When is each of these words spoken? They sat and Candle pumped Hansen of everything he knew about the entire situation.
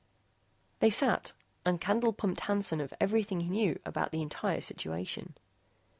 They 0.79 0.89
sat 0.89 1.33
and 1.63 1.79
Candle 1.79 2.11
pumped 2.11 2.39
Hansen 2.39 2.81
of 2.81 2.91
everything 2.99 3.41
he 3.41 3.49
knew 3.49 3.79
about 3.85 4.09
the 4.09 4.23
entire 4.23 4.61
situation. 4.61 5.35